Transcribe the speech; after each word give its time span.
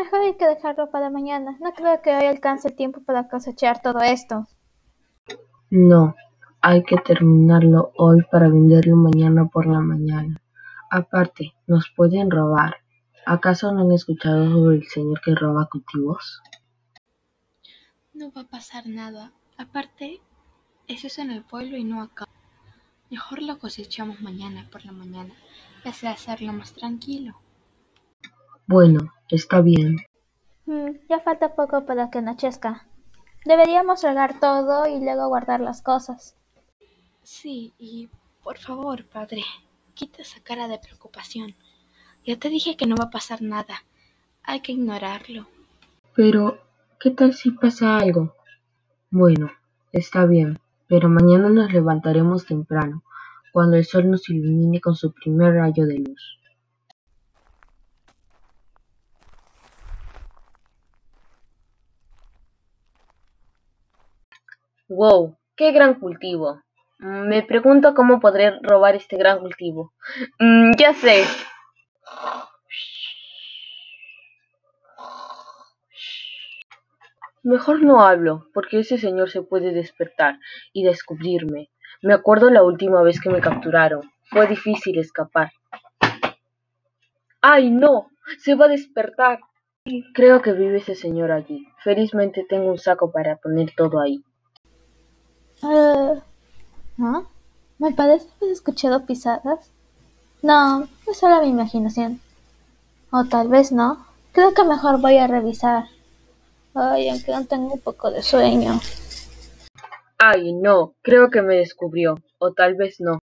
mejor 0.00 0.20
hay 0.20 0.34
que 0.36 0.46
dejarlo 0.46 0.90
para 0.90 1.10
mañana. 1.10 1.56
No 1.60 1.72
creo 1.72 2.00
que 2.02 2.14
hoy 2.14 2.24
alcance 2.24 2.68
el 2.68 2.74
tiempo 2.74 3.02
para 3.02 3.28
cosechar 3.28 3.82
todo 3.82 4.00
esto. 4.00 4.46
No, 5.70 6.14
hay 6.60 6.82
que 6.82 6.96
terminarlo 6.96 7.92
hoy 7.96 8.22
para 8.30 8.48
venderlo 8.48 8.96
mañana 8.96 9.46
por 9.46 9.66
la 9.66 9.80
mañana. 9.80 10.40
Aparte, 10.90 11.54
nos 11.66 11.90
pueden 11.94 12.30
robar. 12.30 12.76
¿Acaso 13.26 13.72
no 13.72 13.82
han 13.82 13.92
escuchado 13.92 14.50
sobre 14.50 14.78
el 14.78 14.88
señor 14.88 15.20
que 15.20 15.34
roba 15.34 15.68
cultivos? 15.70 16.42
No 18.14 18.32
va 18.32 18.42
a 18.42 18.48
pasar 18.48 18.86
nada. 18.86 19.32
Aparte, 19.58 20.20
eso 20.88 21.06
es 21.06 21.18
en 21.18 21.30
el 21.30 21.44
pueblo 21.44 21.76
y 21.76 21.84
no 21.84 22.02
acá. 22.02 22.26
Mejor 23.10 23.42
lo 23.42 23.58
cosechamos 23.58 24.20
mañana 24.20 24.66
por 24.72 24.84
la 24.84 24.92
mañana, 24.92 25.34
y 25.84 25.88
así 25.88 26.06
hacerlo 26.06 26.52
más 26.52 26.72
tranquilo. 26.72 27.34
Bueno, 28.70 29.12
está 29.28 29.62
bien. 29.62 29.96
Mm, 30.66 30.90
ya 31.08 31.18
falta 31.18 31.56
poco 31.56 31.84
para 31.86 32.08
que 32.08 32.18
anochezca. 32.18 32.86
Deberíamos 33.44 34.00
regar 34.04 34.38
todo 34.38 34.86
y 34.86 35.04
luego 35.04 35.26
guardar 35.26 35.58
las 35.58 35.82
cosas. 35.82 36.36
Sí, 37.24 37.72
y 37.80 38.08
por 38.44 38.58
favor, 38.58 39.04
padre, 39.08 39.42
quita 39.94 40.22
esa 40.22 40.40
cara 40.44 40.68
de 40.68 40.78
preocupación. 40.78 41.56
Ya 42.24 42.36
te 42.36 42.48
dije 42.48 42.76
que 42.76 42.86
no 42.86 42.94
va 42.94 43.06
a 43.06 43.10
pasar 43.10 43.42
nada. 43.42 43.82
Hay 44.44 44.60
que 44.60 44.70
ignorarlo. 44.70 45.48
Pero, 46.14 46.60
¿qué 47.00 47.10
tal 47.10 47.34
si 47.34 47.50
pasa 47.50 47.98
algo? 47.98 48.36
Bueno, 49.10 49.50
está 49.90 50.26
bien, 50.26 50.60
pero 50.86 51.08
mañana 51.08 51.48
nos 51.48 51.72
levantaremos 51.72 52.46
temprano, 52.46 53.02
cuando 53.52 53.76
el 53.78 53.84
sol 53.84 54.08
nos 54.08 54.28
ilumine 54.28 54.80
con 54.80 54.94
su 54.94 55.12
primer 55.12 55.54
rayo 55.54 55.86
de 55.86 55.98
luz. 55.98 56.39
Wow, 64.90 65.38
qué 65.54 65.70
gran 65.70 66.00
cultivo. 66.00 66.62
Me 66.98 67.44
pregunto 67.44 67.94
cómo 67.94 68.18
podré 68.18 68.58
robar 68.60 68.96
este 68.96 69.16
gran 69.16 69.38
cultivo. 69.38 69.92
Mm, 70.40 70.72
ya 70.76 70.92
sé. 70.94 71.22
Mejor 77.44 77.84
no 77.84 78.02
hablo, 78.02 78.48
porque 78.52 78.80
ese 78.80 78.98
señor 78.98 79.30
se 79.30 79.42
puede 79.42 79.72
despertar 79.72 80.40
y 80.72 80.82
descubrirme. 80.82 81.70
Me 82.02 82.12
acuerdo 82.12 82.50
la 82.50 82.64
última 82.64 83.00
vez 83.02 83.20
que 83.20 83.30
me 83.30 83.40
capturaron. 83.40 84.10
Fue 84.28 84.48
difícil 84.48 84.98
escapar. 84.98 85.52
¡Ay, 87.40 87.70
no! 87.70 88.08
Se 88.38 88.56
va 88.56 88.64
a 88.64 88.68
despertar. 88.68 89.38
Creo 90.14 90.42
que 90.42 90.52
vive 90.52 90.78
ese 90.78 90.96
señor 90.96 91.30
allí. 91.30 91.64
Felizmente 91.84 92.44
tengo 92.48 92.72
un 92.72 92.78
saco 92.78 93.12
para 93.12 93.36
poner 93.36 93.70
todo 93.76 94.00
ahí. 94.00 94.24
Eh, 95.62 96.20
¿No? 96.96 97.26
¿Me 97.78 97.92
parece 97.92 98.26
haber 98.40 98.52
escuchado 98.52 99.06
pisadas? 99.06 99.70
No, 100.42 100.88
es 101.06 101.18
solo 101.18 101.42
mi 101.42 101.48
imaginación. 101.48 102.20
O 103.10 103.24
tal 103.24 103.48
vez 103.48 103.72
no. 103.72 104.06
Creo 104.32 104.54
que 104.54 104.64
mejor 104.64 105.00
voy 105.00 105.16
a 105.16 105.26
revisar. 105.26 105.86
Ay, 106.74 107.08
aunque 107.08 107.32
aún 107.32 107.46
tengo 107.46 107.74
un 107.74 107.80
poco 107.80 108.10
de 108.10 108.22
sueño. 108.22 108.80
Ay, 110.18 110.52
no, 110.52 110.94
creo 111.02 111.30
que 111.30 111.42
me 111.42 111.56
descubrió. 111.56 112.16
O 112.38 112.52
tal 112.52 112.74
vez 112.74 113.00
no. 113.00 113.18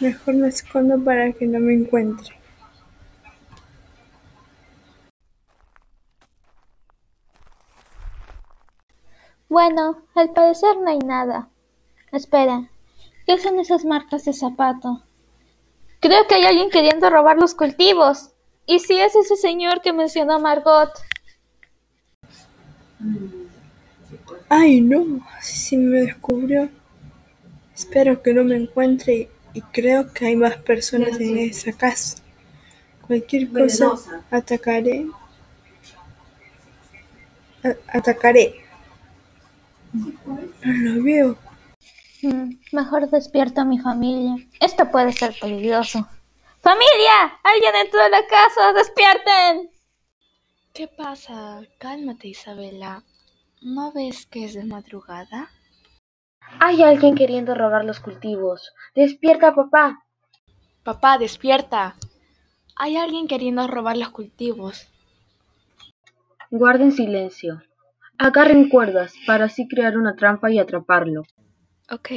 Mejor 0.00 0.34
me 0.34 0.48
escondo 0.48 1.02
para 1.04 1.32
que 1.32 1.46
no 1.46 1.58
me 1.58 1.74
encuentre. 1.74 2.37
Bueno, 9.48 10.04
al 10.14 10.32
parecer 10.32 10.76
no 10.78 10.88
hay 10.90 10.98
nada. 11.00 11.50
Espera, 12.12 12.70
¿qué 13.26 13.38
son 13.38 13.58
esas 13.58 13.84
marcas 13.84 14.24
de 14.24 14.32
zapato? 14.32 15.02
Creo 16.00 16.26
que 16.26 16.34
hay 16.36 16.44
alguien 16.44 16.70
queriendo 16.70 17.10
robar 17.10 17.38
los 17.38 17.54
cultivos. 17.54 18.30
¿Y 18.66 18.80
si 18.80 18.98
es 19.00 19.14
ese 19.16 19.36
señor 19.36 19.80
que 19.82 19.92
mencionó 19.92 20.40
Margot? 20.40 20.90
Ay, 24.48 24.80
no, 24.80 25.20
si 25.40 25.76
me 25.76 26.00
descubrió. 26.00 26.68
Espero 27.74 28.22
que 28.22 28.34
no 28.34 28.44
me 28.44 28.56
encuentre 28.56 29.30
y 29.54 29.62
creo 29.62 30.12
que 30.12 30.26
hay 30.26 30.36
más 30.36 30.56
personas 30.58 31.18
en 31.20 31.38
esa 31.38 31.72
casa. 31.72 32.18
Cualquier 33.06 33.50
cosa 33.52 33.92
atacaré. 34.30 35.06
A- 37.64 37.98
atacaré. 37.98 38.46
No 39.92 40.40
lo 40.64 41.02
veo. 41.02 41.38
Mm, 42.22 42.54
mejor 42.72 43.08
despierto 43.10 43.60
a 43.60 43.64
mi 43.64 43.78
familia. 43.78 44.36
Esto 44.60 44.90
puede 44.90 45.12
ser 45.12 45.34
peligroso. 45.40 46.06
¡Familia! 46.60 47.38
¡Alguien 47.44 47.74
entró 47.84 48.04
en 48.04 48.10
la 48.10 48.26
casa! 48.26 48.72
¡Despierten! 48.72 49.70
¿Qué 50.74 50.88
pasa? 50.88 51.60
Cálmate, 51.78 52.28
Isabela. 52.28 53.04
¿No 53.62 53.92
ves 53.92 54.26
que 54.26 54.44
es 54.44 54.54
de 54.54 54.64
madrugada? 54.64 55.50
Hay 56.60 56.82
alguien 56.82 57.14
queriendo 57.14 57.54
robar 57.54 57.84
los 57.84 58.00
cultivos. 58.00 58.72
Despierta, 58.94 59.54
papá. 59.54 60.04
Papá, 60.82 61.18
despierta. 61.18 61.96
Hay 62.76 62.96
alguien 62.96 63.28
queriendo 63.28 63.66
robar 63.66 63.96
los 63.96 64.10
cultivos. 64.10 64.88
Guarden 66.50 66.92
silencio. 66.92 67.62
Agarren 68.18 68.68
cuerdas 68.68 69.14
para 69.26 69.44
así 69.44 69.68
crear 69.68 69.96
una 69.96 70.16
trampa 70.16 70.50
y 70.50 70.58
atraparlo. 70.58 71.22
Ok. 71.90 72.10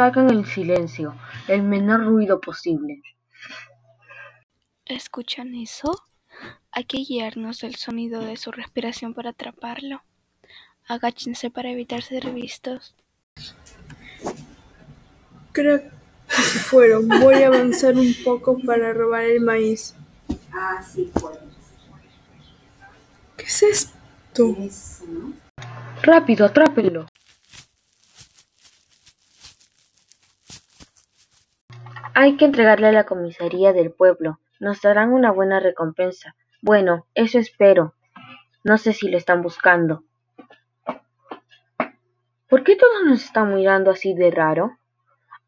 Salgan 0.00 0.30
en 0.30 0.46
silencio, 0.46 1.14
el 1.46 1.62
menor 1.62 2.06
ruido 2.06 2.40
posible. 2.40 3.02
¿Escuchan 4.86 5.54
eso? 5.54 5.94
Hay 6.72 6.84
que 6.84 7.04
guiarnos 7.04 7.58
del 7.60 7.74
sonido 7.74 8.22
de 8.22 8.38
su 8.38 8.50
respiración 8.50 9.12
para 9.12 9.28
atraparlo. 9.32 10.02
Agáchense 10.88 11.50
para 11.50 11.70
evitar 11.70 12.00
ser 12.00 12.30
vistos. 12.30 12.94
Creo 15.52 15.82
que 15.82 15.90
se 16.30 16.60
fueron. 16.60 17.06
Voy 17.06 17.34
a 17.42 17.48
avanzar 17.48 17.94
un 17.96 18.14
poco 18.24 18.56
para 18.58 18.94
robar 18.94 19.24
el 19.24 19.42
maíz. 19.42 19.94
¿Qué 23.36 23.44
es 23.44 23.62
esto? 23.62 24.56
Rápido, 26.00 26.46
atrápenlo. 26.46 27.06
Hay 32.14 32.36
que 32.36 32.44
entregarle 32.44 32.88
a 32.88 32.92
la 32.92 33.04
comisaría 33.04 33.72
del 33.72 33.92
pueblo. 33.92 34.40
Nos 34.58 34.82
darán 34.82 35.12
una 35.12 35.30
buena 35.30 35.60
recompensa. 35.60 36.34
Bueno, 36.60 37.06
eso 37.14 37.38
espero. 37.38 37.94
No 38.64 38.78
sé 38.78 38.92
si 38.92 39.08
lo 39.08 39.16
están 39.16 39.42
buscando. 39.42 40.02
¿Por 42.48 42.64
qué 42.64 42.74
todos 42.74 43.04
nos 43.06 43.24
están 43.24 43.54
mirando 43.54 43.92
así 43.92 44.14
de 44.14 44.32
raro? 44.32 44.76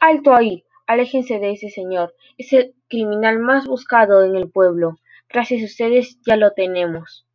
Alto 0.00 0.34
ahí. 0.34 0.64
Aléjense 0.86 1.38
de 1.38 1.52
ese 1.52 1.70
señor. 1.70 2.14
Es 2.36 2.52
el 2.52 2.74
criminal 2.88 3.38
más 3.38 3.66
buscado 3.66 4.24
en 4.24 4.34
el 4.34 4.50
pueblo. 4.50 4.98
Gracias 5.28 5.62
a 5.62 5.66
ustedes 5.66 6.18
ya 6.26 6.36
lo 6.36 6.52
tenemos. 6.54 7.27